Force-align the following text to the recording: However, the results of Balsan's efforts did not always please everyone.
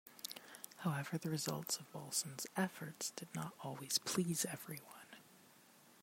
However, 0.77 1.19
the 1.19 1.29
results 1.29 1.77
of 1.77 1.91
Balsan's 1.91 2.47
efforts 2.57 3.11
did 3.11 3.27
not 3.35 3.53
always 3.61 3.99
please 3.99 4.45
everyone. 4.51 5.05